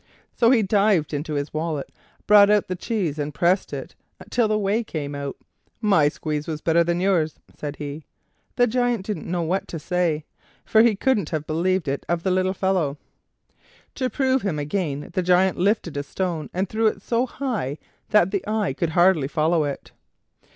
So 0.35 0.49
he 0.49 0.63
dived 0.63 1.13
into 1.13 1.35
his 1.35 1.53
wallet, 1.53 1.91
brought 2.25 2.49
out 2.49 2.67
the 2.67 2.75
cheese, 2.75 3.19
and 3.19 3.31
pressed 3.35 3.71
it 3.71 3.93
till 4.31 4.47
the 4.47 4.57
whey 4.57 4.83
ran 4.95 5.13
out. 5.13 5.37
"My 5.79 6.09
squeeze 6.09 6.47
was 6.47 6.59
better 6.59 6.83
than 6.83 6.99
yours," 6.99 7.39
said 7.55 7.75
he. 7.75 8.05
The 8.55 8.65
Giant 8.65 9.05
didn't 9.05 9.29
know 9.29 9.43
what 9.43 9.67
to 9.67 9.77
say, 9.77 10.25
for 10.65 10.81
he 10.81 10.95
couldn't 10.95 11.29
have 11.29 11.45
believed 11.45 11.87
it 11.87 12.03
of 12.09 12.23
the 12.23 12.31
little 12.31 12.55
fellow. 12.55 12.97
To 13.93 14.09
prove 14.09 14.41
him 14.41 14.57
again, 14.57 15.11
the 15.13 15.21
Giant 15.21 15.59
lifted 15.59 15.95
a 15.95 16.01
stone 16.01 16.49
and 16.51 16.67
threw 16.67 16.87
it 16.87 17.03
so 17.03 17.27
high 17.27 17.77
that 18.09 18.31
the 18.31 18.43
eye 18.47 18.73
could 18.73 18.89
hardly 18.97 19.27
follow 19.27 19.65
it. 19.65 19.91